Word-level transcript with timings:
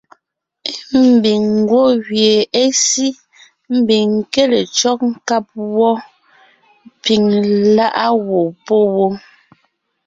Ḿbiŋ 1.09 1.41
ńgwɔ́ 1.59 1.87
gẅie 2.05 2.35
é 2.63 2.63
sí, 2.85 3.07
ḿbiŋ 3.77 4.05
ńké 4.19 4.43
le 4.51 4.59
cÿɔ́g 4.77 4.99
nkáb 5.13 5.45
wɔ́, 5.77 5.93
piŋ 7.03 7.23
lá’a 7.75 8.05
gwɔ̂ 8.23 8.45
pɔ́ 8.65 8.81
wó. 8.95 9.07